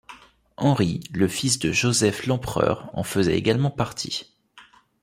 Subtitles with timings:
[0.57, 4.33] Henri, le fils de Joseph Lempereur, en faisait également partie.